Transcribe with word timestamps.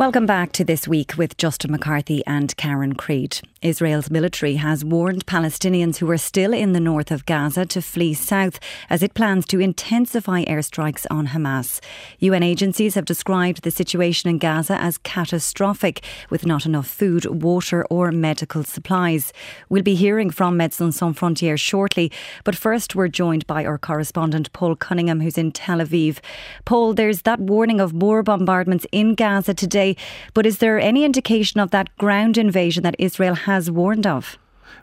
Welcome 0.00 0.24
back 0.24 0.52
to 0.52 0.64
This 0.64 0.88
Week 0.88 1.12
with 1.18 1.36
Justin 1.36 1.72
McCarthy 1.72 2.24
and 2.26 2.56
Karen 2.56 2.94
Creed. 2.94 3.42
Israel's 3.62 4.10
military 4.10 4.54
has 4.54 4.84
warned 4.84 5.26
Palestinians 5.26 5.98
who 5.98 6.10
are 6.10 6.16
still 6.16 6.54
in 6.54 6.72
the 6.72 6.80
north 6.80 7.10
of 7.10 7.26
Gaza 7.26 7.66
to 7.66 7.82
flee 7.82 8.14
south 8.14 8.58
as 8.88 9.02
it 9.02 9.12
plans 9.12 9.44
to 9.48 9.60
intensify 9.60 10.44
airstrikes 10.44 11.06
on 11.10 11.28
Hamas. 11.28 11.80
UN 12.20 12.42
agencies 12.42 12.94
have 12.94 13.04
described 13.04 13.62
the 13.62 13.70
situation 13.70 14.30
in 14.30 14.38
Gaza 14.38 14.80
as 14.80 14.96
catastrophic, 14.96 16.02
with 16.30 16.46
not 16.46 16.64
enough 16.64 16.86
food, 16.86 17.26
water, 17.42 17.84
or 17.90 18.10
medical 18.12 18.64
supplies. 18.64 19.32
We'll 19.68 19.82
be 19.82 19.94
hearing 19.94 20.30
from 20.30 20.58
Médecins 20.58 20.94
Sans 20.94 21.14
Frontières 21.14 21.60
shortly, 21.60 22.10
but 22.44 22.56
first 22.56 22.94
we're 22.94 23.08
joined 23.08 23.46
by 23.46 23.66
our 23.66 23.76
correspondent 23.76 24.52
Paul 24.54 24.74
Cunningham, 24.74 25.20
who's 25.20 25.36
in 25.36 25.52
Tel 25.52 25.80
Aviv. 25.80 26.20
Paul, 26.64 26.94
there's 26.94 27.22
that 27.22 27.40
warning 27.40 27.80
of 27.80 27.92
more 27.92 28.22
bombardments 28.22 28.86
in 28.90 29.14
Gaza 29.14 29.52
today 29.52 29.96
but 30.32 30.46
is 30.46 30.58
there 30.58 30.78
any 30.78 31.04
indication 31.04 31.60
of 31.60 31.70
that 31.70 31.94
ground 31.98 32.38
invasion 32.38 32.82
that 32.84 32.96
Israel 32.98 33.34
has 33.34 33.49
warned 33.70 34.06
of? 34.06 34.38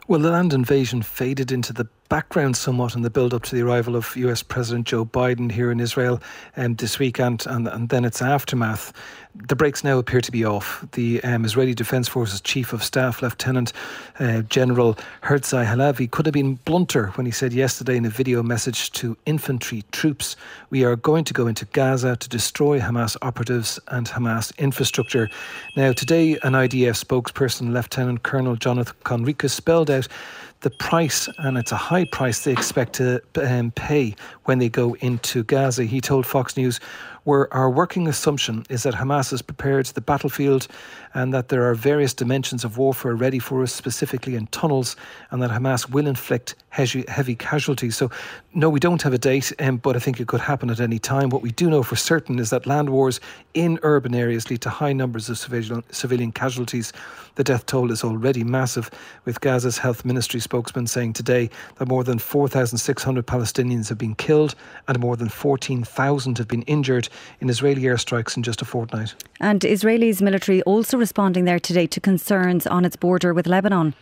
Well, 0.06 0.20
the 0.20 0.30
land 0.30 0.52
invasion 0.52 1.02
faded 1.02 1.50
into 1.50 1.72
the 1.72 1.88
background 2.08 2.56
somewhat 2.56 2.94
in 2.94 3.02
the 3.02 3.10
build 3.10 3.34
up 3.34 3.42
to 3.42 3.54
the 3.54 3.62
arrival 3.62 3.94
of 3.94 4.16
US 4.16 4.42
President 4.42 4.86
Joe 4.86 5.04
Biden 5.04 5.52
here 5.52 5.70
in 5.70 5.80
Israel 5.80 6.20
um, 6.56 6.74
this 6.76 6.98
weekend 6.98 7.46
and, 7.46 7.68
and 7.68 7.88
then 7.88 8.04
its 8.04 8.22
aftermath. 8.22 8.92
The 9.34 9.54
brakes 9.54 9.84
now 9.84 9.98
appear 9.98 10.20
to 10.22 10.32
be 10.32 10.44
off. 10.44 10.84
The 10.92 11.22
um, 11.22 11.44
Israeli 11.44 11.74
Defense 11.74 12.08
Forces 12.08 12.40
Chief 12.40 12.72
of 12.72 12.82
Staff, 12.82 13.22
Lieutenant 13.22 13.72
uh, 14.18 14.42
General 14.42 14.98
Herzi 15.22 15.64
Halevi, 15.64 16.08
could 16.08 16.26
have 16.26 16.32
been 16.32 16.54
blunter 16.64 17.08
when 17.08 17.26
he 17.26 17.30
said 17.30 17.52
yesterday 17.52 17.96
in 17.96 18.04
a 18.04 18.10
video 18.10 18.42
message 18.42 18.90
to 18.92 19.16
infantry 19.26 19.84
troops 19.92 20.34
We 20.70 20.84
are 20.84 20.96
going 20.96 21.24
to 21.24 21.34
go 21.34 21.46
into 21.46 21.66
Gaza 21.66 22.16
to 22.16 22.28
destroy 22.28 22.80
Hamas 22.80 23.16
operatives 23.22 23.78
and 23.88 24.06
Hamas 24.06 24.56
infrastructure. 24.58 25.28
Now, 25.76 25.92
today, 25.92 26.32
an 26.42 26.54
IDF 26.54 27.04
spokesperson, 27.04 27.72
Lieutenant 27.72 28.24
Colonel 28.24 28.56
Jonathan 28.56 28.96
Conricus, 29.04 29.50
spelled 29.50 29.90
out 29.90 30.08
the 30.60 30.70
price, 30.70 31.28
and 31.38 31.56
it's 31.56 31.72
a 31.72 31.76
high 31.76 32.04
price 32.04 32.44
they 32.44 32.52
expect 32.52 32.94
to 32.94 33.22
um, 33.40 33.70
pay 33.72 34.14
when 34.44 34.58
they 34.58 34.68
go 34.68 34.94
into 35.00 35.44
Gaza. 35.44 35.84
He 35.84 36.00
told 36.00 36.26
Fox 36.26 36.56
News, 36.56 36.80
where 37.28 37.52
our 37.52 37.68
working 37.68 38.08
assumption 38.08 38.64
is 38.70 38.84
that 38.84 38.94
Hamas 38.94 39.32
has 39.32 39.42
prepared 39.42 39.84
the 39.84 40.00
battlefield 40.00 40.66
and 41.12 41.34
that 41.34 41.50
there 41.50 41.68
are 41.68 41.74
various 41.74 42.14
dimensions 42.14 42.64
of 42.64 42.78
warfare 42.78 43.14
ready 43.14 43.38
for 43.38 43.62
us, 43.62 43.70
specifically 43.70 44.34
in 44.34 44.46
tunnels, 44.46 44.96
and 45.30 45.42
that 45.42 45.50
Hamas 45.50 45.90
will 45.90 46.06
inflict 46.06 46.54
heavy, 46.70 47.34
casualties. 47.34 47.96
So, 47.96 48.10
no, 48.54 48.70
we 48.70 48.80
don't 48.80 49.02
have 49.02 49.12
a 49.12 49.18
date, 49.18 49.52
um, 49.58 49.76
but 49.76 49.94
I 49.94 49.98
think 49.98 50.20
it 50.20 50.26
could 50.26 50.40
happen 50.40 50.70
at 50.70 50.80
any 50.80 50.98
time. 50.98 51.28
What 51.28 51.42
we 51.42 51.50
do 51.50 51.68
know 51.68 51.82
for 51.82 51.96
certain 51.96 52.38
is 52.38 52.48
that 52.50 52.66
land 52.66 52.88
wars 52.90 53.20
in 53.52 53.78
urban 53.82 54.14
areas 54.14 54.48
lead 54.48 54.62
to 54.62 54.70
high 54.70 54.92
numbers 54.92 55.28
of 55.28 55.38
civilian, 55.38 55.82
civilian 55.90 56.32
casualties. 56.32 56.92
The 57.34 57.44
death 57.44 57.66
toll 57.66 57.90
is 57.90 58.04
already 58.04 58.44
massive, 58.44 58.90
with 59.24 59.40
Gaza's 59.40 59.78
health 59.78 60.04
ministry 60.04 60.40
spokesman 60.40 60.86
saying 60.86 61.12
today 61.12 61.50
that 61.76 61.88
more 61.88 62.04
than 62.04 62.18
4,600 62.18 63.26
Palestinians 63.26 63.88
have 63.88 63.98
been 63.98 64.14
killed 64.14 64.54
and 64.86 64.98
more 64.98 65.16
than 65.16 65.28
14,000 65.28 66.38
have 66.38 66.48
been 66.48 66.62
injured 66.62 67.08
in 67.40 67.48
Israeli 67.48 67.82
airstrikes 67.82 68.36
in 68.36 68.42
just 68.42 68.62
a 68.62 68.64
fortnight. 68.64 69.14
And 69.40 69.64
Israeli's 69.64 70.22
military 70.22 70.62
also 70.62 70.96
responding 70.96 71.44
there 71.44 71.60
today 71.60 71.86
to 71.86 72.00
concerns 72.00 72.66
on 72.66 72.84
its 72.84 72.96
border 72.96 73.32
with 73.34 73.46
Lebanon. 73.46 73.94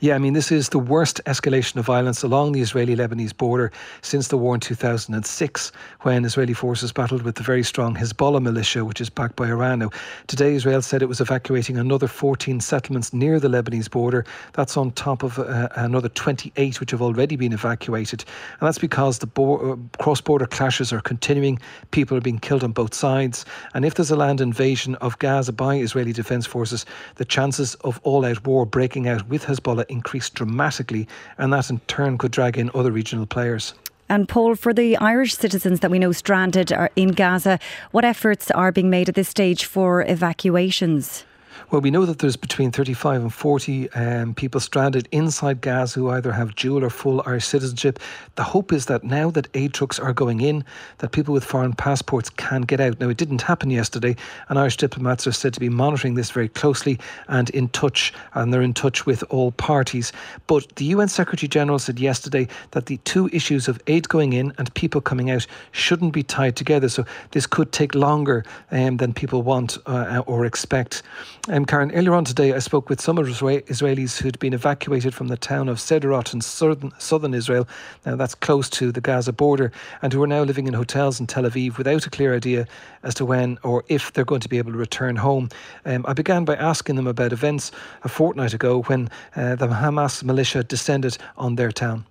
Yeah, 0.00 0.14
I 0.14 0.18
mean, 0.18 0.32
this 0.32 0.52
is 0.52 0.68
the 0.68 0.78
worst 0.78 1.20
escalation 1.26 1.76
of 1.76 1.86
violence 1.86 2.22
along 2.22 2.52
the 2.52 2.60
Israeli 2.60 2.94
Lebanese 2.94 3.36
border 3.36 3.72
since 4.02 4.28
the 4.28 4.36
war 4.36 4.54
in 4.54 4.60
2006, 4.60 5.72
when 6.02 6.24
Israeli 6.24 6.54
forces 6.54 6.92
battled 6.92 7.22
with 7.22 7.36
the 7.36 7.42
very 7.42 7.62
strong 7.62 7.94
Hezbollah 7.94 8.42
militia, 8.42 8.84
which 8.84 9.00
is 9.00 9.10
backed 9.10 9.36
by 9.36 9.48
Iran. 9.48 9.80
Now, 9.80 9.90
today, 10.26 10.54
Israel 10.54 10.82
said 10.82 11.02
it 11.02 11.08
was 11.08 11.20
evacuating 11.20 11.76
another 11.78 12.06
14 12.06 12.60
settlements 12.60 13.12
near 13.12 13.40
the 13.40 13.48
Lebanese 13.48 13.90
border. 13.90 14.24
That's 14.52 14.76
on 14.76 14.90
top 14.92 15.22
of 15.22 15.38
uh, 15.38 15.68
another 15.76 16.08
28 16.08 16.80
which 16.80 16.90
have 16.90 17.02
already 17.02 17.36
been 17.36 17.52
evacuated. 17.52 18.24
And 18.60 18.66
that's 18.66 18.78
because 18.78 19.18
the 19.18 19.26
bo- 19.26 19.72
uh, 19.72 19.76
cross 20.02 20.20
border 20.20 20.46
clashes 20.46 20.92
are 20.92 21.00
continuing. 21.00 21.58
People 21.90 22.16
are 22.16 22.20
being 22.20 22.38
killed 22.38 22.64
on 22.64 22.72
both 22.72 22.94
sides. 22.94 23.44
And 23.74 23.84
if 23.84 23.94
there's 23.94 24.10
a 24.10 24.16
land 24.16 24.40
invasion 24.40 24.94
of 24.96 25.18
Gaza 25.18 25.52
by 25.52 25.76
Israeli 25.76 26.12
defense 26.12 26.46
forces, 26.46 26.84
the 27.16 27.24
chances 27.24 27.74
of 27.76 28.00
all 28.02 28.24
out 28.24 28.44
war 28.46 28.66
breaking 28.66 29.08
out 29.08 29.28
with 29.28 29.44
Hezbollah 29.44 29.61
Hezbollah 29.62 29.84
increased 29.88 30.34
dramatically, 30.34 31.06
and 31.38 31.52
that 31.52 31.70
in 31.70 31.80
turn 31.80 32.18
could 32.18 32.32
drag 32.32 32.58
in 32.58 32.70
other 32.74 32.92
regional 32.92 33.26
players. 33.26 33.74
And 34.08 34.28
Paul, 34.28 34.56
for 34.56 34.74
the 34.74 34.96
Irish 34.98 35.34
citizens 35.34 35.80
that 35.80 35.90
we 35.90 35.98
know 35.98 36.12
stranded 36.12 36.72
in 36.96 37.12
Gaza, 37.12 37.58
what 37.92 38.04
efforts 38.04 38.50
are 38.50 38.72
being 38.72 38.90
made 38.90 39.08
at 39.08 39.14
this 39.14 39.28
stage 39.28 39.64
for 39.64 40.04
evacuations? 40.06 41.24
Well, 41.72 41.80
we 41.80 41.90
know 41.90 42.04
that 42.04 42.18
there's 42.18 42.36
between 42.36 42.70
35 42.70 43.22
and 43.22 43.32
40 43.32 43.90
um, 43.92 44.34
people 44.34 44.60
stranded 44.60 45.08
inside 45.10 45.62
Gaza 45.62 45.98
who 45.98 46.10
either 46.10 46.30
have 46.30 46.54
dual 46.54 46.84
or 46.84 46.90
full 46.90 47.22
Irish 47.24 47.46
citizenship. 47.46 47.98
The 48.34 48.42
hope 48.42 48.74
is 48.74 48.84
that 48.86 49.04
now 49.04 49.30
that 49.30 49.48
aid 49.54 49.72
trucks 49.72 49.98
are 49.98 50.12
going 50.12 50.42
in, 50.42 50.66
that 50.98 51.12
people 51.12 51.32
with 51.32 51.46
foreign 51.46 51.72
passports 51.72 52.28
can 52.28 52.60
get 52.60 52.78
out. 52.78 53.00
Now, 53.00 53.08
it 53.08 53.16
didn't 53.16 53.40
happen 53.40 53.70
yesterday, 53.70 54.16
and 54.50 54.58
Irish 54.58 54.76
diplomats 54.76 55.26
are 55.26 55.32
said 55.32 55.54
to 55.54 55.60
be 55.60 55.70
monitoring 55.70 56.12
this 56.12 56.30
very 56.30 56.50
closely 56.50 56.98
and 57.28 57.48
in 57.48 57.70
touch, 57.70 58.12
and 58.34 58.52
they're 58.52 58.60
in 58.60 58.74
touch 58.74 59.06
with 59.06 59.24
all 59.30 59.52
parties. 59.52 60.12
But 60.48 60.76
the 60.76 60.84
UN 60.84 61.08
Secretary 61.08 61.48
General 61.48 61.78
said 61.78 61.98
yesterday 61.98 62.48
that 62.72 62.84
the 62.84 62.98
two 62.98 63.30
issues 63.32 63.66
of 63.66 63.80
aid 63.86 64.10
going 64.10 64.34
in 64.34 64.52
and 64.58 64.74
people 64.74 65.00
coming 65.00 65.30
out 65.30 65.46
shouldn't 65.70 66.12
be 66.12 66.22
tied 66.22 66.54
together. 66.54 66.90
So 66.90 67.06
this 67.30 67.46
could 67.46 67.72
take 67.72 67.94
longer 67.94 68.44
um, 68.70 68.98
than 68.98 69.14
people 69.14 69.40
want 69.40 69.78
uh, 69.86 70.22
or 70.26 70.44
expect. 70.44 71.02
Um, 71.48 71.61
um, 71.62 71.66
Karen, 71.66 71.92
earlier 71.92 72.14
on 72.14 72.24
today, 72.24 72.52
I 72.54 72.58
spoke 72.58 72.88
with 72.88 73.00
some 73.00 73.18
of 73.18 73.26
Israelis 73.28 74.18
who'd 74.18 74.36
been 74.40 74.52
evacuated 74.52 75.14
from 75.14 75.28
the 75.28 75.36
town 75.36 75.68
of 75.68 75.78
Sderot 75.78 76.34
in 76.34 76.40
southern, 76.40 76.92
southern 76.98 77.34
Israel. 77.34 77.68
Now, 78.04 78.16
that's 78.16 78.34
close 78.34 78.68
to 78.70 78.90
the 78.90 79.00
Gaza 79.00 79.32
border, 79.32 79.70
and 80.02 80.12
who 80.12 80.20
are 80.24 80.26
now 80.26 80.42
living 80.42 80.66
in 80.66 80.74
hotels 80.74 81.20
in 81.20 81.28
Tel 81.28 81.44
Aviv 81.44 81.78
without 81.78 82.04
a 82.04 82.10
clear 82.10 82.34
idea 82.34 82.66
as 83.04 83.14
to 83.14 83.24
when 83.24 83.58
or 83.62 83.84
if 83.86 84.12
they're 84.12 84.24
going 84.24 84.40
to 84.40 84.48
be 84.48 84.58
able 84.58 84.72
to 84.72 84.78
return 84.78 85.14
home. 85.14 85.50
Um, 85.84 86.04
I 86.08 86.14
began 86.14 86.44
by 86.44 86.56
asking 86.56 86.96
them 86.96 87.06
about 87.06 87.32
events 87.32 87.70
a 88.02 88.08
fortnight 88.08 88.54
ago 88.54 88.82
when 88.82 89.08
uh, 89.36 89.54
the 89.54 89.68
Hamas 89.68 90.24
militia 90.24 90.64
descended 90.64 91.16
on 91.36 91.54
their 91.54 91.70
town. 91.70 92.06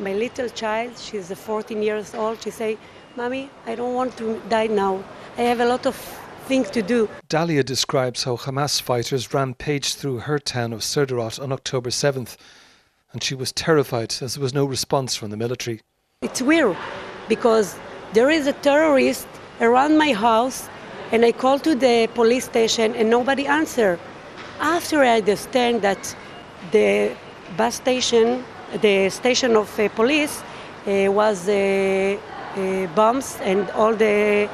My 0.00 0.12
little 0.12 0.50
child, 0.50 0.98
she's 0.98 1.32
14 1.32 1.82
years 1.82 2.14
old, 2.14 2.42
she 2.42 2.50
say, 2.50 2.76
Mommy, 3.16 3.48
I 3.66 3.74
don't 3.74 3.94
want 3.94 4.18
to 4.18 4.38
die 4.50 4.66
now. 4.66 5.02
I 5.38 5.42
have 5.42 5.60
a 5.60 5.66
lot 5.66 5.86
of 5.86 5.96
things 6.42 6.70
to 6.70 6.82
do. 6.82 7.08
Dalia 7.28 7.64
describes 7.64 8.24
how 8.24 8.36
Hamas 8.36 8.80
fighters 8.80 9.32
rampaged 9.32 9.96
through 9.96 10.18
her 10.18 10.38
town 10.38 10.72
of 10.72 10.80
Sderot 10.80 11.40
on 11.40 11.52
October 11.52 11.90
7th, 11.90 12.36
and 13.12 13.22
she 13.22 13.34
was 13.34 13.52
terrified 13.52 14.14
as 14.20 14.34
there 14.34 14.42
was 14.42 14.54
no 14.54 14.64
response 14.64 15.16
from 15.16 15.30
the 15.30 15.36
military. 15.36 15.80
It's 16.22 16.42
weird 16.42 16.76
because 17.28 17.76
there 18.12 18.30
is 18.30 18.46
a 18.46 18.52
terrorist 18.52 19.26
around 19.60 19.96
my 19.98 20.12
house, 20.12 20.68
and 21.12 21.24
I 21.24 21.32
called 21.32 21.64
to 21.64 21.74
the 21.74 22.08
police 22.14 22.44
station 22.44 22.94
and 22.94 23.08
nobody 23.10 23.46
answered. 23.46 23.98
After 24.60 25.02
I 25.02 25.18
understand 25.18 25.82
that 25.82 26.14
the 26.70 27.16
bus 27.56 27.74
station, 27.76 28.44
the 28.80 29.10
station 29.10 29.56
of 29.56 29.68
uh, 29.78 29.88
police, 29.90 30.42
uh, 30.86 31.10
was 31.10 31.48
uh, 31.48 31.52
uh 31.52 32.86
bombs 32.94 33.38
and 33.40 33.70
all 33.70 33.94
the 33.94 34.48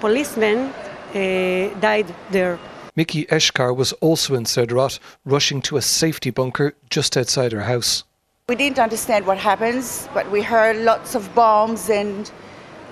policemen 0.00 0.72
died 1.12 2.14
there. 2.30 2.58
Mickey 2.94 3.24
Eshkar 3.26 3.74
was 3.74 3.92
also 3.94 4.34
in 4.34 4.44
Sderot, 4.44 4.98
rushing 5.24 5.62
to 5.62 5.76
a 5.78 5.82
safety 5.82 6.30
bunker 6.30 6.74
just 6.90 7.16
outside 7.16 7.52
her 7.52 7.62
house. 7.62 8.04
We 8.48 8.56
didn't 8.56 8.78
understand 8.78 9.24
what 9.24 9.38
happens, 9.38 10.08
but 10.12 10.30
we 10.30 10.42
heard 10.42 10.76
lots 10.76 11.14
of 11.14 11.34
bombs 11.34 11.88
and 11.88 12.30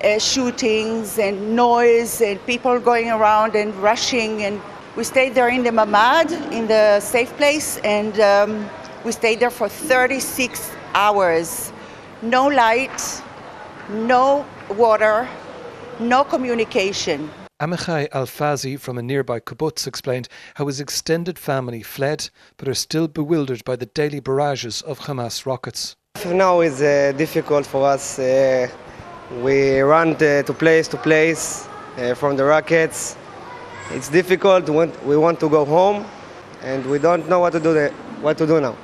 uh, 0.02 0.18
shootings 0.18 1.18
and 1.18 1.54
noise 1.54 2.22
and 2.22 2.44
people 2.46 2.80
going 2.80 3.10
around 3.10 3.54
and 3.56 3.74
rushing. 3.76 4.42
And 4.44 4.62
we 4.96 5.04
stayed 5.04 5.34
there 5.34 5.48
in 5.48 5.64
the 5.64 5.70
mamad, 5.70 6.30
in 6.50 6.66
the 6.66 7.00
safe 7.00 7.36
place, 7.36 7.76
and 7.78 8.18
um, 8.20 8.70
we 9.04 9.12
stayed 9.12 9.40
there 9.40 9.50
for 9.50 9.68
36 9.68 10.70
hours. 10.94 11.72
No 12.22 12.46
light, 12.46 13.22
no 13.90 14.46
water, 14.70 15.28
no 15.98 16.24
communication. 16.24 17.28
Amichai 17.60 18.08
Alfazi 18.08 18.80
from 18.80 18.96
a 18.96 19.02
nearby 19.02 19.38
kibbutz 19.38 19.86
explained 19.86 20.30
how 20.54 20.66
his 20.66 20.80
extended 20.80 21.38
family 21.38 21.82
fled 21.82 22.30
but 22.56 22.66
are 22.66 22.74
still 22.74 23.06
bewildered 23.06 23.62
by 23.66 23.76
the 23.76 23.84
daily 23.84 24.18
barrages 24.18 24.80
of 24.80 25.00
Hamas 25.00 25.44
rockets. 25.44 25.94
Now 26.24 26.60
it's 26.60 26.80
uh, 26.80 27.12
difficult 27.18 27.66
for 27.66 27.86
us. 27.86 28.18
Uh, 28.18 28.66
we 29.42 29.78
run 29.80 30.16
to, 30.16 30.42
to, 30.42 30.54
place 30.54 30.88
to 30.88 30.96
place 30.96 31.68
uh, 31.98 32.14
from 32.14 32.38
the 32.38 32.44
rockets. 32.44 33.18
It's 33.90 34.08
difficult. 34.08 34.70
when 34.70 34.90
We 35.04 35.18
want 35.18 35.38
to 35.40 35.50
go 35.50 35.66
home, 35.66 36.06
and 36.62 36.86
we 36.86 36.98
don't 36.98 37.28
know 37.28 37.40
what 37.40 37.52
to 37.52 37.60
do. 37.60 37.88
What 38.22 38.38
to 38.38 38.46
do 38.46 38.58
now? 38.62 38.74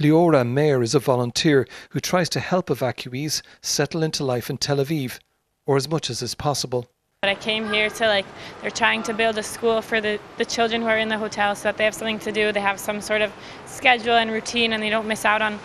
Leora 0.00 0.44
Mayer 0.44 0.82
is 0.82 0.96
a 0.96 0.98
volunteer 0.98 1.64
who 1.90 2.00
tries 2.00 2.28
to 2.30 2.40
help 2.40 2.66
evacuees 2.70 3.42
settle 3.62 4.02
into 4.02 4.24
life 4.24 4.50
in 4.50 4.56
Tel 4.56 4.78
Aviv, 4.78 5.20
or 5.64 5.76
as 5.76 5.88
much 5.88 6.10
as 6.10 6.22
is 6.22 6.34
possible. 6.34 6.88
But 7.26 7.30
I 7.30 7.34
came 7.34 7.72
here 7.72 7.90
to 7.90 8.06
like 8.06 8.24
they're 8.62 8.70
trying 8.70 9.02
to 9.04 9.12
build 9.12 9.36
a 9.36 9.42
school 9.42 9.82
for 9.82 10.00
the, 10.00 10.20
the 10.36 10.44
children 10.44 10.82
who 10.82 10.86
are 10.86 10.98
in 10.98 11.08
the 11.08 11.18
hotel 11.18 11.56
so 11.56 11.64
that 11.64 11.76
they 11.76 11.82
have 11.82 11.94
something 11.94 12.20
to 12.20 12.30
do. 12.30 12.52
They 12.52 12.60
have 12.60 12.78
some 12.78 13.00
sort 13.00 13.20
of 13.20 13.32
schedule 13.64 14.14
and 14.14 14.30
routine 14.30 14.72
and 14.74 14.80
they 14.80 14.90
don't 14.90 15.08
miss 15.08 15.24
out 15.24 15.42
on 15.42 15.58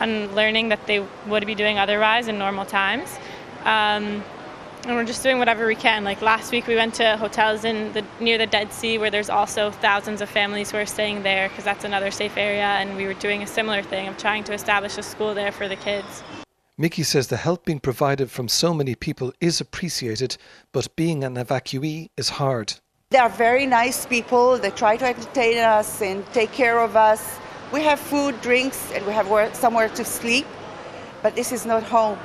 on 0.00 0.34
learning 0.34 0.70
that 0.70 0.84
they 0.88 1.06
would 1.28 1.46
be 1.46 1.54
doing 1.54 1.78
otherwise 1.78 2.26
in 2.26 2.38
normal 2.38 2.64
times. 2.64 3.18
Um, 3.60 4.24
and 4.84 4.96
we're 4.96 5.04
just 5.04 5.22
doing 5.22 5.38
whatever 5.38 5.66
we 5.66 5.76
can. 5.76 6.02
Like 6.02 6.22
last 6.22 6.50
week, 6.50 6.66
we 6.66 6.74
went 6.74 6.94
to 6.94 7.16
hotels 7.18 7.64
in 7.64 7.92
the 7.92 8.02
near 8.18 8.38
the 8.38 8.46
Dead 8.46 8.72
Sea, 8.72 8.98
where 8.98 9.10
there's 9.10 9.30
also 9.30 9.70
thousands 9.70 10.22
of 10.22 10.28
families 10.30 10.72
who 10.72 10.78
are 10.78 10.86
staying 10.86 11.22
there 11.22 11.48
because 11.48 11.64
that's 11.64 11.84
another 11.84 12.10
safe 12.10 12.36
area. 12.36 12.64
And 12.80 12.96
we 12.96 13.04
were 13.04 13.14
doing 13.14 13.42
a 13.42 13.46
similar 13.46 13.82
thing 13.82 14.08
of 14.08 14.16
trying 14.16 14.44
to 14.44 14.54
establish 14.54 14.98
a 14.98 15.02
school 15.02 15.34
there 15.34 15.52
for 15.52 15.68
the 15.68 15.76
kids. 15.76 16.24
Mickey 16.78 17.04
says 17.04 17.28
the 17.28 17.38
help 17.38 17.64
being 17.64 17.80
provided 17.80 18.30
from 18.30 18.48
so 18.48 18.74
many 18.74 18.94
people 18.94 19.32
is 19.40 19.62
appreciated, 19.62 20.36
but 20.72 20.94
being 20.94 21.24
an 21.24 21.36
evacuee 21.36 22.10
is 22.18 22.28
hard. 22.28 22.74
They 23.08 23.16
are 23.16 23.30
very 23.30 23.64
nice 23.64 24.04
people. 24.04 24.58
They 24.58 24.68
try 24.68 24.98
to 24.98 25.06
entertain 25.06 25.56
us 25.56 26.02
and 26.02 26.22
take 26.34 26.52
care 26.52 26.78
of 26.80 26.94
us. 26.94 27.38
We 27.72 27.82
have 27.84 27.98
food, 27.98 28.38
drinks, 28.42 28.92
and 28.92 29.06
we 29.06 29.14
have 29.14 29.56
somewhere 29.56 29.88
to 29.88 30.04
sleep, 30.04 30.46
but 31.22 31.34
this 31.34 31.50
is 31.50 31.64
not 31.64 31.82
home. 31.82 32.18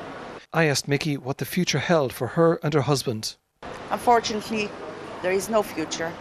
I 0.51 0.65
asked 0.65 0.86
Mickey 0.86 1.15
what 1.15 1.38
the 1.38 1.45
future 1.45 1.80
held 1.80 2.12
for 2.12 2.27
her 2.27 2.59
and 2.62 2.74
her 2.74 2.81
husband. 2.81 3.38
Unfortunately, 3.89 4.69
there 5.21 5.31
is 5.31 5.48
no 5.48 5.63
future. 5.63 6.12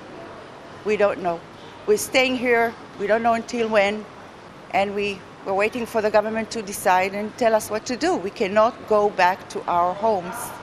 We 0.85 0.97
don't 0.97 1.21
know. 1.21 1.41
We're 1.89 1.97
staying 1.97 2.37
here, 2.37 2.73
we 3.01 3.09
don't 3.09 3.25
know 3.25 3.35
until 3.35 3.69
when, 3.69 4.05
and 4.71 4.95
we, 4.95 5.19
we're 5.45 5.55
waiting 5.55 5.87
for 5.87 6.03
the 6.03 6.11
government 6.11 6.51
to 6.51 6.63
decide 6.63 7.15
and 7.15 7.37
tell 7.39 7.55
us 7.55 7.71
what 7.71 7.87
to 7.87 7.97
do. 7.97 8.17
We 8.17 8.31
cannot 8.31 8.75
go 8.89 9.11
back 9.11 9.49
to 9.51 9.65
our 9.67 9.95
homes. 9.95 10.60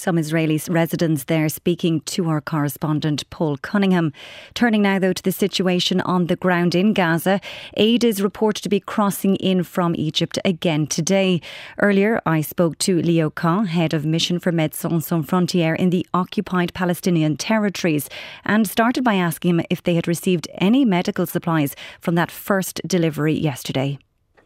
Some 0.00 0.16
Israeli 0.16 0.58
residents 0.66 1.24
there 1.24 1.50
speaking 1.50 2.00
to 2.12 2.30
our 2.30 2.40
correspondent 2.40 3.28
Paul 3.28 3.58
Cunningham. 3.58 4.14
Turning 4.54 4.80
now, 4.80 4.98
though, 4.98 5.12
to 5.12 5.22
the 5.22 5.30
situation 5.30 6.00
on 6.00 6.26
the 6.26 6.36
ground 6.36 6.74
in 6.74 6.94
Gaza. 6.94 7.38
Aid 7.76 8.02
is 8.02 8.22
reported 8.22 8.62
to 8.62 8.70
be 8.70 8.80
crossing 8.80 9.36
in 9.36 9.62
from 9.62 9.94
Egypt 9.98 10.38
again 10.42 10.86
today. 10.86 11.42
Earlier, 11.80 12.18
I 12.24 12.40
spoke 12.40 12.78
to 12.78 13.02
Léo 13.02 13.34
Cans, 13.34 13.68
head 13.68 13.92
of 13.92 14.06
Mission 14.06 14.38
for 14.38 14.52
Médecins 14.52 15.02
Sans 15.02 15.26
Frontières 15.26 15.76
in 15.78 15.90
the 15.90 16.06
occupied 16.14 16.72
Palestinian 16.72 17.36
territories, 17.36 18.08
and 18.46 18.66
started 18.66 19.04
by 19.04 19.16
asking 19.16 19.50
him 19.50 19.66
if 19.68 19.82
they 19.82 19.96
had 19.96 20.08
received 20.08 20.48
any 20.54 20.86
medical 20.86 21.26
supplies 21.26 21.76
from 22.00 22.14
that 22.14 22.30
first 22.30 22.80
delivery 22.86 23.34
yesterday. 23.34 23.98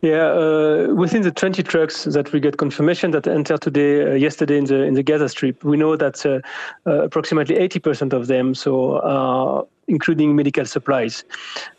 Yeah, 0.05 0.33
uh, 0.33 0.95
within 0.95 1.23
the 1.23 1.31
20 1.31 1.62
trucks 1.62 2.05
that 2.05 2.31
we 2.31 2.39
get 2.39 2.59
confirmation 2.59 3.12
that 3.12 3.27
entered 3.27 3.62
today, 3.62 4.03
uh, 4.03 4.15
yesterday 4.15 4.59
in 4.59 4.67
the 4.67 4.83
in 4.83 4.93
the 4.93 5.03
Gaza 5.03 5.31
Strip, 5.31 5.65
we 5.65 5.79
know 5.79 5.97
that 5.97 6.27
uh, 6.27 6.41
uh 6.87 7.05
approximately 7.05 7.55
80% 7.56 8.12
of 8.12 8.27
them, 8.27 8.55
so 8.55 8.97
uh, 8.97 9.62
including 9.89 10.37
medical 10.37 10.67
supplies, 10.67 11.25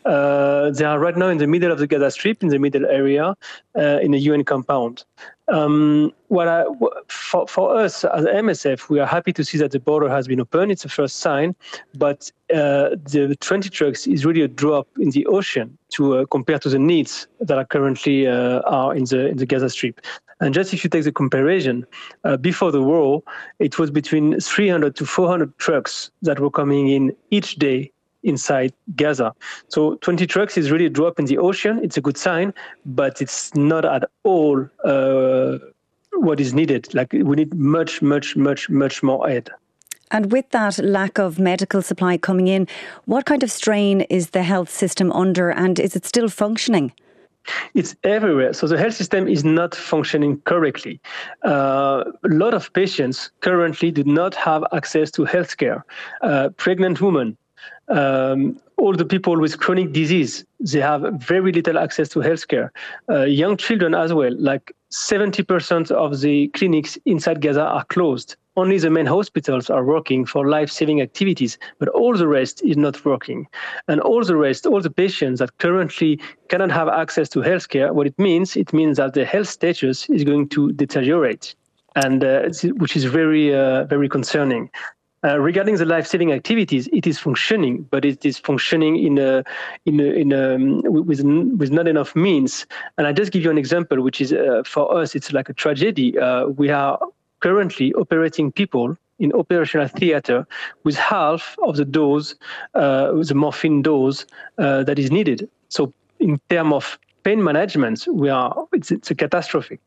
uh, 0.06 0.70
they 0.70 0.84
are 0.84 0.98
right 0.98 1.16
now 1.16 1.28
in 1.28 1.38
the 1.38 1.46
middle 1.46 1.70
of 1.70 1.78
the 1.78 1.86
Gaza 1.86 2.10
Strip, 2.10 2.42
in 2.42 2.48
the 2.48 2.58
middle 2.58 2.86
area, 2.86 3.36
in 3.76 4.12
a 4.12 4.18
UN 4.18 4.42
compound. 4.42 5.04
Um, 5.48 6.12
what 6.28 6.48
I, 6.48 6.64
for, 7.08 7.46
for 7.46 7.76
us 7.76 8.04
as 8.04 8.24
MSF, 8.24 8.88
we 8.88 8.98
are 8.98 9.06
happy 9.06 9.32
to 9.32 9.44
see 9.44 9.58
that 9.58 9.70
the 9.70 9.78
border 9.78 10.08
has 10.08 10.26
been 10.26 10.40
opened. 10.40 10.72
It's 10.72 10.84
a 10.84 10.88
first 10.88 11.18
sign, 11.18 11.54
but 11.94 12.30
uh, 12.52 12.90
the 13.04 13.36
20 13.40 13.68
trucks 13.68 14.06
is 14.06 14.26
really 14.26 14.42
a 14.42 14.48
drop 14.48 14.88
in 14.98 15.10
the 15.10 15.24
ocean 15.26 15.78
to 15.90 16.18
uh, 16.18 16.26
compare 16.26 16.58
to 16.58 16.68
the 16.68 16.78
needs 16.78 17.28
that 17.40 17.58
are 17.58 17.64
currently 17.64 18.26
uh, 18.26 18.60
are 18.62 18.94
in 18.94 19.04
the 19.04 19.28
in 19.28 19.36
the 19.36 19.46
Gaza 19.46 19.70
Strip. 19.70 20.00
And 20.40 20.52
just 20.52 20.74
if 20.74 20.84
you 20.84 20.90
take 20.90 21.04
the 21.04 21.12
comparison, 21.12 21.86
uh, 22.24 22.36
before 22.36 22.70
the 22.70 22.82
war, 22.82 23.22
it 23.58 23.78
was 23.78 23.90
between 23.90 24.38
300 24.38 24.94
to 24.96 25.06
400 25.06 25.56
trucks 25.58 26.10
that 26.22 26.40
were 26.40 26.50
coming 26.50 26.88
in 26.88 27.16
each 27.30 27.54
day 27.56 27.90
inside 28.26 28.72
Gaza. 28.96 29.32
So 29.68 29.96
20 29.96 30.26
trucks 30.26 30.58
is 30.58 30.70
really 30.70 30.86
a 30.86 30.90
drop 30.90 31.18
in 31.18 31.24
the 31.26 31.38
ocean. 31.38 31.80
It's 31.82 31.96
a 31.96 32.00
good 32.00 32.18
sign, 32.18 32.52
but 32.84 33.22
it's 33.22 33.54
not 33.54 33.84
at 33.84 34.04
all 34.24 34.68
uh, 34.84 35.58
what 36.12 36.40
is 36.40 36.52
needed. 36.52 36.92
Like 36.94 37.12
we 37.12 37.36
need 37.36 37.54
much, 37.54 38.02
much, 38.02 38.36
much, 38.36 38.68
much 38.68 39.02
more 39.02 39.28
aid. 39.28 39.50
And 40.10 40.30
with 40.30 40.50
that 40.50 40.78
lack 40.78 41.18
of 41.18 41.38
medical 41.38 41.82
supply 41.82 42.16
coming 42.16 42.48
in, 42.48 42.68
what 43.06 43.26
kind 43.26 43.42
of 43.42 43.50
strain 43.50 44.02
is 44.02 44.30
the 44.30 44.42
health 44.42 44.70
system 44.70 45.10
under 45.12 45.50
and 45.50 45.80
is 45.80 45.96
it 45.96 46.04
still 46.04 46.28
functioning? 46.28 46.92
It's 47.74 47.94
everywhere. 48.02 48.52
So 48.52 48.66
the 48.66 48.78
health 48.78 48.94
system 48.94 49.28
is 49.28 49.44
not 49.44 49.74
functioning 49.74 50.40
correctly. 50.44 51.00
Uh, 51.44 52.04
a 52.24 52.28
lot 52.28 52.54
of 52.54 52.72
patients 52.72 53.30
currently 53.40 53.90
do 53.90 54.04
not 54.04 54.34
have 54.34 54.64
access 54.72 55.10
to 55.12 55.22
healthcare. 55.22 55.82
Uh, 56.22 56.50
pregnant 56.56 57.00
women, 57.00 57.36
um, 57.88 58.60
all 58.78 58.94
the 58.94 59.04
people 59.04 59.40
with 59.40 59.58
chronic 59.58 59.92
disease, 59.92 60.44
they 60.60 60.80
have 60.80 61.02
very 61.14 61.52
little 61.52 61.78
access 61.78 62.08
to 62.10 62.20
healthcare. 62.20 62.70
Uh, 63.08 63.22
young 63.22 63.56
children 63.56 63.94
as 63.94 64.12
well, 64.12 64.34
like 64.38 64.72
70% 64.92 65.90
of 65.90 66.20
the 66.20 66.48
clinics 66.48 66.98
inside 67.06 67.40
Gaza 67.40 67.62
are 67.62 67.84
closed. 67.84 68.36
Only 68.58 68.78
the 68.78 68.88
main 68.88 69.04
hospitals 69.04 69.68
are 69.68 69.84
working 69.84 70.24
for 70.24 70.48
life 70.48 70.70
saving 70.70 71.02
activities, 71.02 71.58
but 71.78 71.88
all 71.90 72.16
the 72.16 72.26
rest 72.26 72.62
is 72.64 72.76
not 72.76 73.04
working. 73.04 73.46
And 73.86 74.00
all 74.00 74.24
the 74.24 74.36
rest, 74.36 74.66
all 74.66 74.80
the 74.80 74.90
patients 74.90 75.40
that 75.40 75.58
currently 75.58 76.18
cannot 76.48 76.70
have 76.70 76.88
access 76.88 77.28
to 77.30 77.40
healthcare, 77.40 77.92
what 77.92 78.06
it 78.06 78.18
means, 78.18 78.56
it 78.56 78.72
means 78.72 78.96
that 78.96 79.12
the 79.12 79.26
health 79.26 79.48
status 79.48 80.08
is 80.08 80.24
going 80.24 80.48
to 80.50 80.72
deteriorate. 80.72 81.54
And 81.96 82.24
uh, 82.24 82.50
which 82.76 82.96
is 82.96 83.04
very, 83.04 83.54
uh, 83.54 83.84
very 83.84 84.08
concerning. 84.08 84.70
Uh, 85.26 85.38
regarding 85.40 85.76
the 85.76 85.84
life-saving 85.84 86.30
activities, 86.30 86.88
it 86.92 87.04
is 87.04 87.18
functioning, 87.18 87.84
but 87.90 88.04
it 88.04 88.24
is 88.24 88.38
functioning 88.38 88.96
in 88.96 89.18
a, 89.18 89.42
in 89.84 89.98
a, 89.98 90.04
in 90.04 90.32
a, 90.32 90.54
um, 90.54 90.82
with 90.82 91.20
with 91.58 91.70
not 91.72 91.88
enough 91.88 92.14
means. 92.14 92.64
And 92.96 93.08
I 93.08 93.12
just 93.12 93.32
give 93.32 93.42
you 93.42 93.50
an 93.50 93.58
example, 93.58 94.00
which 94.02 94.20
is 94.20 94.32
uh, 94.32 94.62
for 94.64 94.96
us, 94.96 95.16
it's 95.16 95.32
like 95.32 95.48
a 95.48 95.52
tragedy. 95.52 96.16
Uh, 96.16 96.46
we 96.46 96.70
are 96.70 96.96
currently 97.40 97.92
operating 97.94 98.52
people 98.52 98.96
in 99.18 99.32
operational 99.32 99.88
theater 99.88 100.46
with 100.84 100.96
half 100.96 101.56
of 101.62 101.76
the 101.76 101.84
dose, 101.84 102.36
uh, 102.74 103.10
the 103.22 103.34
morphine 103.34 103.82
dose 103.82 104.26
uh, 104.58 104.84
that 104.84 104.98
is 104.98 105.10
needed. 105.10 105.48
So 105.70 105.92
in 106.20 106.38
terms 106.50 106.72
of 106.72 106.98
pain 107.24 107.42
management, 107.42 108.06
we 108.12 108.28
are 108.28 108.54
it's, 108.72 108.92
it's 108.92 109.10
a 109.10 109.14
catastrophe. 109.14 109.80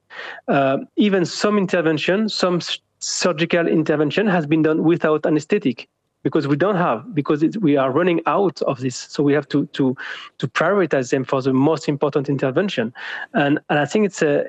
Even 0.98 1.26
some 1.26 1.58
intervention, 1.58 2.28
some 2.28 2.60
surgical 3.00 3.68
intervention 3.68 4.28
has 4.28 4.46
been 4.46 4.62
done 4.62 4.84
without 4.84 5.26
anesthetic 5.26 5.88
because 6.24 6.48
we 6.48 6.56
don't 6.56 6.76
have 6.76 7.16
because 7.16 7.44
we 7.60 7.78
are 7.78 7.92
running 7.92 8.22
out 8.26 8.62
of 8.64 8.80
this. 8.80 8.96
So 8.96 9.24
we 9.24 9.34
have 9.34 9.48
to 9.50 9.66
to 9.68 9.96
to 10.38 10.48
prioritize 10.48 11.12
them 11.12 11.24
for 11.24 11.42
the 11.42 11.54
most 11.54 11.88
important 11.88 12.30
intervention. 12.30 12.94
And 13.34 13.60
and 13.70 13.80
i 13.80 13.86
think 13.86 14.06
it's 14.06 14.22
a 14.22 14.46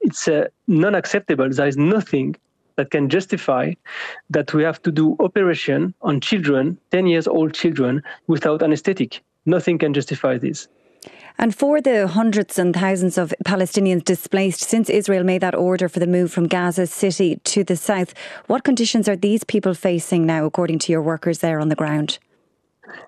it's 0.00 0.26
a 0.28 0.48
non-acceptable. 0.66 1.48
There 1.50 1.66
is 1.66 1.76
nothing 1.76 2.36
that 2.76 2.90
can 2.90 3.08
justify 3.08 3.74
that 4.30 4.54
we 4.54 4.62
have 4.62 4.80
to 4.82 4.90
do 4.90 5.16
operation 5.20 5.94
on 6.02 6.20
children 6.20 6.78
10 6.90 7.06
years 7.06 7.28
old 7.28 7.54
children 7.54 8.02
without 8.26 8.62
anesthetic. 8.62 9.22
Nothing 9.46 9.78
can 9.78 9.94
justify 9.94 10.38
this 10.38 10.68
and 11.40 11.54
for 11.54 11.80
the 11.80 12.06
hundreds 12.06 12.58
and 12.58 12.74
thousands 12.74 13.16
of 13.16 13.32
Palestinians 13.46 14.04
displaced 14.04 14.60
since 14.60 14.90
Israel 14.90 15.24
made 15.24 15.40
that 15.40 15.54
order 15.54 15.88
for 15.88 15.98
the 15.98 16.06
move 16.06 16.30
from 16.30 16.46
Gaza 16.46 16.86
City 16.86 17.36
to 17.44 17.64
the 17.64 17.76
south, 17.76 18.12
what 18.46 18.62
conditions 18.62 19.08
are 19.08 19.16
these 19.16 19.42
people 19.42 19.72
facing 19.72 20.26
now, 20.26 20.44
according 20.44 20.78
to 20.80 20.92
your 20.92 21.00
workers 21.00 21.38
there 21.38 21.58
on 21.58 21.70
the 21.70 21.74
ground? 21.74 22.18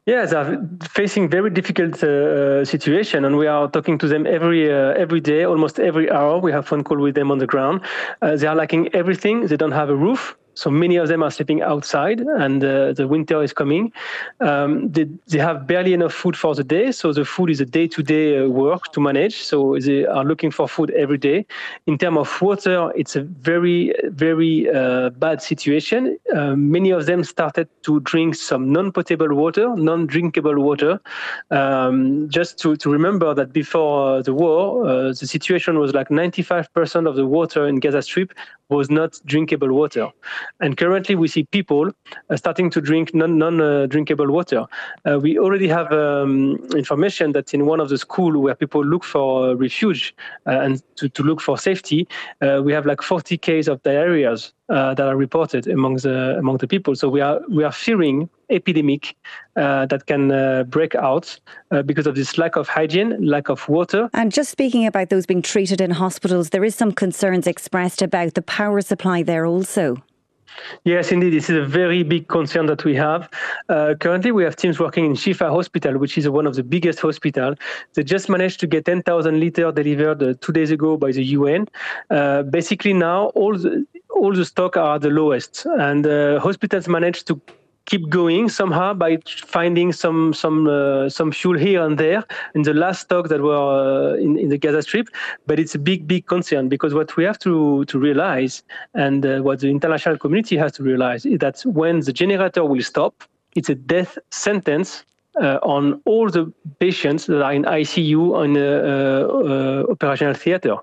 Yes, 0.07 0.31
they're 0.31 0.67
facing 0.83 1.29
very 1.29 1.51
difficult 1.51 2.03
uh, 2.03 2.65
situation, 2.65 3.27
and 3.27 3.37
we 3.37 3.47
are 3.47 3.69
talking 3.69 3.99
to 3.99 4.09
them 4.09 4.27
every 4.27 4.73
uh, 4.73 4.95
every 5.05 5.21
day, 5.21 5.45
almost 5.45 5.79
every 5.79 6.11
hour. 6.11 6.39
We 6.39 6.53
have 6.53 6.67
phone 6.67 6.85
call 6.85 6.99
with 6.99 7.15
them 7.15 7.31
on 7.31 7.39
the 7.39 7.47
ground. 7.47 7.83
Uh, 8.23 8.37
they 8.37 8.47
are 8.47 8.55
lacking 8.55 8.95
everything. 8.95 9.47
They 9.47 9.57
don't 9.57 9.73
have 9.73 9.91
a 9.91 9.97
roof. 9.97 10.37
So 10.55 10.71
many 10.71 10.97
of 10.97 11.09
them 11.09 11.23
are 11.23 11.31
sleeping 11.31 11.63
outside, 11.63 12.21
and 12.21 12.63
uh, 12.63 12.93
the 12.93 13.09
winter 13.09 13.43
is 13.43 13.53
coming. 13.53 13.93
Um, 14.41 14.91
they, 14.91 15.07
they, 15.29 15.39
have 15.39 15.67
barely 15.67 15.93
enough 15.95 16.13
food 16.13 16.37
for 16.37 16.55
the 16.55 16.63
day, 16.63 16.93
so 16.93 17.13
the 17.13 17.25
food 17.25 17.51
is 17.51 17.61
a 17.61 17.65
day-to-day 17.65 18.39
uh, 18.39 18.49
work 18.49 18.93
to 18.93 19.01
manage. 19.01 19.37
So 19.37 19.79
they 19.79 20.05
are 20.05 20.25
looking 20.25 20.51
for 20.51 20.69
food 20.69 20.91
every 20.91 21.19
day. 21.19 21.47
In 21.87 21.99
terms 21.99 22.19
of 22.19 22.43
water, 22.43 22.93
it's 22.95 23.17
a 23.17 23.23
very, 23.23 23.95
very 24.05 24.69
uh, 24.71 25.11
bad 25.11 25.43
situation. 25.43 26.19
Uh, 26.35 26.55
many 26.55 26.91
of 26.91 27.07
them 27.07 27.25
started 27.25 27.69
to 27.83 28.01
drink 28.01 28.35
some 28.35 28.73
non-potable 28.73 29.35
water, 29.35 29.75
non-drinkable 29.77 30.61
water. 30.61 31.01
Um, 31.51 32.29
just 32.29 32.59
to, 32.59 32.77
to 32.77 32.91
remember 32.91 33.35
that 33.35 33.53
before 33.53 34.19
uh, 34.19 34.23
the 34.23 34.35
war, 34.35 34.87
uh, 34.87 35.09
the 35.09 35.27
situation 35.27 35.79
was 35.79 35.95
like 35.95 36.09
95% 36.09 37.09
of 37.09 37.17
the 37.17 37.27
water 37.27 37.67
in 37.67 37.77
Gaza 37.77 38.03
Strip 38.03 38.33
was 38.69 38.91
not 38.91 39.21
drinkable 39.27 39.73
water. 39.73 40.09
And 40.61 40.77
currently, 40.77 41.15
we 41.15 41.29
see 41.29 41.45
people 41.45 41.91
uh, 42.31 42.37
starting 42.37 42.71
to 42.71 42.81
drink 42.81 43.15
non, 43.15 43.39
non 43.39 43.61
uh, 43.61 43.87
drinkable 43.87 44.31
water. 44.31 44.67
Uh, 45.05 45.19
we 45.19 45.39
already 45.39 45.69
have 45.69 45.93
um, 45.93 46.57
information 46.77 47.33
that 47.33 47.55
in 47.55 47.67
one 47.67 47.81
of 47.81 47.89
the 47.89 47.99
schools 47.99 48.37
where 48.37 48.55
people 48.55 48.85
look 48.85 49.05
for 49.05 49.57
refuge 49.57 50.15
and 50.47 50.83
to, 50.97 51.09
to 51.09 51.23
look 51.23 51.41
for 51.41 51.59
safety, 51.59 52.07
we 52.41 52.73
have 52.73 52.87
like 52.87 53.03
40 53.03 53.39
cases 53.39 53.69
of 53.69 53.83
diarrheas 53.83 54.53
uh, 54.73 54.95
that 54.95 55.07
are 55.07 55.17
reported 55.17 55.67
among 55.67 55.97
the 55.97 56.37
among 56.39 56.57
the 56.57 56.67
people. 56.67 56.95
So 56.95 57.09
we 57.09 57.21
are 57.21 57.41
we 57.49 57.65
are 57.65 57.73
fearing 57.73 58.31
epidemic 58.51 59.17
uh, 59.57 59.87
that 59.87 60.07
can 60.07 60.33
uh, 60.33 60.65
break 60.65 60.95
out 60.95 61.39
uh, 61.71 61.83
because 61.83 62.07
of 62.07 62.15
this 62.15 62.39
lack 62.39 62.57
of 62.57 62.69
hygiene, 62.69 63.17
lack 63.21 63.49
of 63.49 63.69
water. 63.69 64.09
And 64.15 64.33
just 64.33 64.51
speaking 64.51 64.87
about 64.87 65.11
those 65.11 65.27
being 65.27 65.43
treated 65.43 65.81
in 65.81 65.91
hospitals, 65.91 66.51
there 66.51 66.65
is 66.65 66.75
some 66.75 66.93
concerns 66.93 67.47
expressed 67.47 68.03
about 68.03 68.35
the 68.35 68.43
power 68.43 68.81
supply 68.81 69.23
there 69.23 69.47
also. 69.47 70.03
Yes, 70.85 71.13
indeed. 71.13 71.33
This 71.33 71.49
is 71.51 71.57
a 71.57 71.65
very 71.65 72.03
big 72.03 72.29
concern 72.29 72.67
that 72.67 72.85
we 72.85 72.95
have. 72.95 73.31
Uh, 73.69 73.95
currently, 73.99 74.33
we 74.33 74.45
have 74.45 74.57
teams 74.57 74.79
working 74.79 75.05
in 75.05 75.13
Shifa 75.13 75.51
Hospital, 75.51 75.99
which 75.99 76.19
is 76.19 76.29
one 76.29 76.47
of 76.47 76.55
the 76.55 76.63
biggest 76.63 77.01
hospitals. 77.01 77.57
They 77.95 78.03
just 78.03 78.29
managed 78.29 78.61
to 78.61 78.67
get 78.67 78.85
10,000 78.85 79.39
liters 79.41 79.75
delivered 79.75 80.23
uh, 80.23 80.35
two 80.41 80.53
days 80.53 80.71
ago 80.71 80.97
by 80.97 81.13
the 81.13 81.25
UN. 81.25 81.69
Uh, 82.11 82.43
basically, 82.43 82.93
now 82.93 83.27
all 83.35 83.57
the, 83.57 83.87
all 84.11 84.33
the 84.33 84.45
stock 84.45 84.77
are 84.77 84.99
the 84.99 85.11
lowest, 85.11 85.67
and 85.79 86.07
uh, 86.07 86.41
hospitals 86.41 86.89
managed 86.89 87.27
to 87.29 87.41
keep 87.87 88.09
going 88.09 88.49
somehow 88.49 88.95
by 88.95 89.19
finding 89.27 89.93
some 89.93 90.33
some 90.33 90.67
uh, 90.67 91.09
some 91.09 91.33
fuel 91.33 91.59
here 91.59 91.83
and 91.83 91.99
there 91.99 92.25
in 92.55 92.63
the 92.63 92.75
last 92.75 93.03
stock 93.03 93.29
that 93.29 93.41
were 93.41 93.57
uh, 93.57 94.15
in, 94.15 94.39
in 94.39 94.49
the 94.49 94.59
Gaza 94.59 94.83
Strip. 94.83 95.09
But 95.47 95.59
it's 95.59 95.75
a 95.75 95.79
big 95.79 96.07
big 96.07 96.27
concern 96.27 96.69
because 96.69 96.95
what 96.95 97.17
we 97.17 97.25
have 97.25 97.39
to 97.41 97.85
to 97.87 97.99
realize 97.99 98.63
and 98.95 99.25
uh, 99.25 99.41
what 99.41 99.61
the 99.61 99.69
international 99.69 100.19
community 100.19 100.57
has 100.57 100.73
to 100.73 100.83
realize 100.83 101.27
is 101.27 101.39
that 101.39 101.61
when 101.65 102.01
the 102.01 102.13
generator 102.13 102.65
will 102.65 102.83
stop, 102.83 103.25
it's 103.57 103.69
a 103.69 103.75
death 103.75 104.19
sentence 104.31 105.05
uh, 105.41 105.59
on 105.63 106.01
all 106.05 106.29
the 106.29 106.53
patients 106.79 107.27
that 107.27 107.43
are 107.43 107.53
in 107.53 107.65
ICU 107.65 108.45
in 108.45 108.53
the 108.53 108.71
uh, 108.85 109.89
uh, 109.89 109.93
operational 109.93 110.35
theater. 110.35 110.77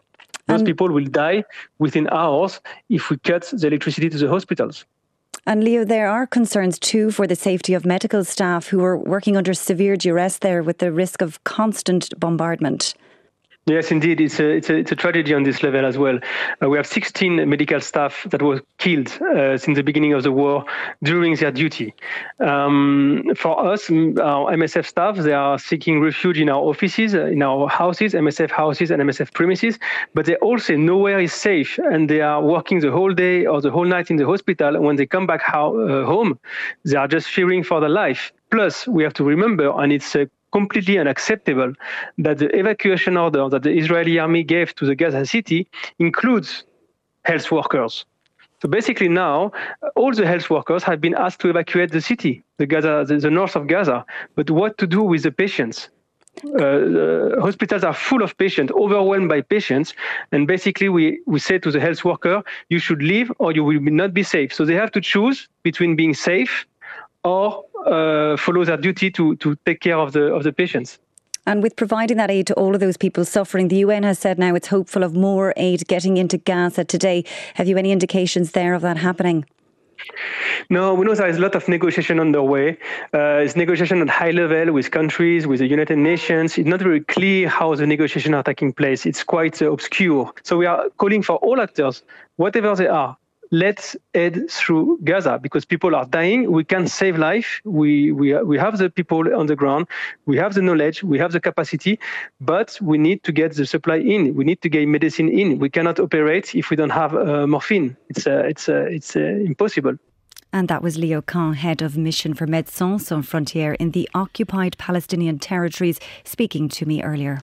Those 0.47 0.63
people 0.63 0.89
will 0.89 1.05
die 1.05 1.43
within 1.77 2.09
hours 2.09 2.59
if 2.89 3.11
we 3.11 3.17
cut 3.19 3.43
the 3.53 3.67
electricity 3.67 4.09
to 4.09 4.17
the 4.17 4.27
hospitals. 4.27 4.83
And 5.45 5.63
Leo, 5.63 5.83
there 5.83 6.09
are 6.09 6.27
concerns 6.27 6.77
too 6.77 7.11
for 7.11 7.25
the 7.25 7.35
safety 7.35 7.73
of 7.73 7.85
medical 7.85 8.23
staff 8.23 8.67
who 8.67 8.83
are 8.83 8.97
working 8.97 9.37
under 9.37 9.53
severe 9.53 9.95
duress 9.95 10.37
there 10.37 10.61
with 10.61 10.79
the 10.79 10.91
risk 10.91 11.21
of 11.21 11.43
constant 11.43 12.17
bombardment. 12.19 12.93
Yes, 13.69 13.91
indeed, 13.91 14.19
it's 14.19 14.39
a, 14.39 14.49
it's 14.49 14.69
a, 14.71 14.77
it's 14.77 14.91
a 14.91 14.95
tragedy 14.95 15.31
on 15.31 15.43
this 15.43 15.61
level 15.61 15.85
as 15.85 15.95
well. 15.95 16.17
Uh, 16.59 16.69
we 16.69 16.77
have 16.77 16.87
16 16.87 17.47
medical 17.47 17.79
staff 17.79 18.25
that 18.31 18.41
were 18.41 18.63
killed 18.79 19.09
uh, 19.21 19.59
since 19.59 19.77
the 19.77 19.83
beginning 19.83 20.13
of 20.13 20.23
the 20.23 20.31
war 20.31 20.65
during 21.03 21.35
their 21.35 21.51
duty. 21.51 21.93
Um, 22.39 23.25
for 23.35 23.63
us, 23.71 23.91
our 23.91 24.51
MSF 24.53 24.87
staff, 24.87 25.17
they 25.17 25.33
are 25.33 25.59
seeking 25.59 26.01
refuge 26.01 26.39
in 26.39 26.49
our 26.49 26.59
offices, 26.59 27.13
uh, 27.13 27.25
in 27.25 27.43
our 27.43 27.69
houses, 27.69 28.13
MSF 28.15 28.49
houses 28.49 28.89
and 28.89 29.03
MSF 29.03 29.33
premises, 29.33 29.77
but 30.15 30.25
they 30.25 30.35
all 30.37 30.57
say 30.57 30.75
nowhere 30.75 31.19
is 31.19 31.31
safe, 31.31 31.77
and 31.91 32.09
they 32.09 32.21
are 32.21 32.41
working 32.41 32.79
the 32.79 32.91
whole 32.91 33.13
day 33.13 33.45
or 33.45 33.61
the 33.61 33.69
whole 33.69 33.85
night 33.85 34.09
in 34.09 34.17
the 34.17 34.25
hospital. 34.25 34.81
When 34.81 34.95
they 34.95 35.05
come 35.05 35.27
back 35.27 35.43
ho- 35.43 35.79
uh, 35.79 36.07
home, 36.07 36.39
they 36.85 36.97
are 36.97 37.07
just 37.07 37.27
fearing 37.27 37.63
for 37.63 37.79
their 37.79 37.89
life. 37.89 38.31
Plus, 38.49 38.87
we 38.87 39.03
have 39.03 39.13
to 39.13 39.23
remember, 39.23 39.71
and 39.79 39.93
it's 39.93 40.15
a 40.15 40.27
completely 40.51 40.97
unacceptable 40.97 41.73
that 42.17 42.37
the 42.37 42.49
evacuation 42.57 43.17
order 43.17 43.49
that 43.49 43.63
the 43.63 43.71
Israeli 43.71 44.19
army 44.19 44.43
gave 44.43 44.75
to 44.75 44.85
the 44.85 44.95
Gaza 44.95 45.25
city 45.25 45.67
includes 45.99 46.63
health 47.23 47.51
workers. 47.51 48.05
So 48.61 48.67
basically 48.67 49.07
now, 49.07 49.51
all 49.95 50.11
the 50.11 50.27
health 50.27 50.49
workers 50.49 50.83
have 50.83 50.99
been 50.99 51.15
asked 51.15 51.39
to 51.41 51.49
evacuate 51.49 51.91
the 51.91 52.01
city, 52.01 52.43
the 52.57 52.65
Gaza, 52.65 53.05
the, 53.07 53.17
the 53.17 53.31
north 53.31 53.55
of 53.55 53.67
Gaza. 53.67 54.05
But 54.35 54.51
what 54.51 54.77
to 54.79 54.87
do 54.87 55.01
with 55.01 55.23
the 55.23 55.31
patients? 55.31 55.89
Uh, 56.59 57.39
hospitals 57.41 57.83
are 57.83 57.93
full 57.93 58.21
of 58.21 58.37
patients, 58.37 58.71
overwhelmed 58.73 59.27
by 59.27 59.41
patients, 59.41 59.93
and 60.31 60.47
basically 60.47 60.87
we, 60.87 61.19
we 61.25 61.39
say 61.39 61.57
to 61.57 61.71
the 61.71 61.79
health 61.79 62.05
worker, 62.05 62.43
you 62.69 62.79
should 62.79 63.01
leave 63.01 63.31
or 63.39 63.51
you 63.51 63.63
will 63.63 63.79
not 63.81 64.13
be 64.13 64.23
safe. 64.23 64.53
So 64.53 64.63
they 64.63 64.75
have 64.75 64.91
to 64.91 65.01
choose 65.01 65.49
between 65.63 65.95
being 65.95 66.13
safe 66.13 66.65
or 67.23 67.65
uh, 67.85 68.37
follow 68.37 68.63
their 68.63 68.77
duty 68.77 69.11
to, 69.11 69.35
to 69.37 69.55
take 69.65 69.81
care 69.81 69.97
of 69.97 70.13
the, 70.13 70.33
of 70.33 70.43
the 70.43 70.51
patients. 70.51 70.99
And 71.45 71.63
with 71.63 71.75
providing 71.75 72.17
that 72.17 72.29
aid 72.29 72.47
to 72.47 72.53
all 72.53 72.75
of 72.75 72.79
those 72.79 72.97
people 72.97 73.25
suffering, 73.25 73.69
the 73.69 73.77
UN 73.77 74.03
has 74.03 74.19
said 74.19 74.37
now 74.37 74.53
it's 74.55 74.67
hopeful 74.67 75.03
of 75.03 75.15
more 75.15 75.53
aid 75.57 75.87
getting 75.87 76.17
into 76.17 76.37
Gaza 76.37 76.85
today. 76.85 77.23
Have 77.55 77.67
you 77.67 77.77
any 77.77 77.91
indications 77.91 78.51
there 78.51 78.73
of 78.73 78.81
that 78.83 78.97
happening? 78.97 79.45
No, 80.69 80.93
we 80.93 81.05
know 81.05 81.15
there 81.15 81.27
is 81.27 81.37
a 81.37 81.41
lot 81.41 81.55
of 81.55 81.67
negotiation 81.67 82.19
underway. 82.19 82.77
Uh, 83.13 83.41
it's 83.43 83.55
negotiation 83.55 84.01
at 84.01 84.09
high 84.09 84.31
level 84.31 84.73
with 84.73 84.91
countries, 84.91 85.47
with 85.47 85.59
the 85.59 85.67
United 85.67 85.97
Nations. 85.97 86.57
It's 86.57 86.67
not 86.67 86.81
very 86.81 87.01
clear 87.01 87.49
how 87.49 87.73
the 87.75 87.87
negotiations 87.87 88.35
are 88.35 88.43
taking 88.43 88.71
place. 88.71 89.05
It's 89.05 89.23
quite 89.23 89.61
uh, 89.61 89.71
obscure. 89.71 90.31
So 90.43 90.57
we 90.57 90.67
are 90.67 90.89
calling 90.97 91.23
for 91.23 91.37
all 91.37 91.59
actors, 91.59 92.03
whatever 92.35 92.75
they 92.75 92.87
are, 92.87 93.17
let's 93.51 93.95
head 94.13 94.49
through 94.49 94.99
Gaza 95.03 95.39
because 95.41 95.65
people 95.65 95.95
are 95.95 96.05
dying. 96.05 96.51
We 96.51 96.63
can 96.63 96.87
save 96.87 97.17
life. 97.17 97.61
We, 97.63 98.11
we, 98.11 98.35
we 98.43 98.57
have 98.57 98.77
the 98.77 98.89
people 98.89 99.35
on 99.35 99.47
the 99.47 99.55
ground. 99.55 99.87
We 100.25 100.37
have 100.37 100.53
the 100.53 100.61
knowledge. 100.61 101.03
We 101.03 101.17
have 101.19 101.31
the 101.31 101.39
capacity, 101.39 101.99
but 102.39 102.77
we 102.81 102.97
need 102.97 103.23
to 103.23 103.31
get 103.31 103.55
the 103.55 103.65
supply 103.65 103.97
in. 103.97 104.35
We 104.35 104.43
need 104.43 104.61
to 104.61 104.69
get 104.69 104.87
medicine 104.87 105.29
in. 105.29 105.59
We 105.59 105.69
cannot 105.69 105.99
operate 105.99 106.55
if 106.55 106.69
we 106.69 106.75
don't 106.75 106.91
have 106.91 107.15
uh, 107.15 107.47
morphine. 107.47 107.97
It's, 108.09 108.27
uh, 108.27 108.43
it's, 108.45 108.69
uh, 108.69 108.85
it's 108.89 109.15
uh, 109.15 109.19
impossible. 109.19 109.97
And 110.51 110.67
that 110.67 110.81
was 110.81 110.97
Léo 110.97 111.23
Cans, 111.23 111.57
head 111.57 111.83
of 111.83 111.95
mission 111.95 112.33
for 112.33 112.47
Médecins 112.47 113.01
Sans 113.01 113.23
Frontières 113.23 113.75
in 113.79 113.91
the 113.91 114.09
occupied 114.15 114.77
Palestinian 114.79 115.37
territories, 115.37 115.99
speaking 116.23 116.69
to 116.69 116.87
me 116.87 117.03
earlier. 117.03 117.37